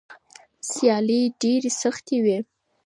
سیالۍ 0.69 1.21
ډېرې 1.41 1.69
سختې 1.81 2.17
وي. 2.23 2.37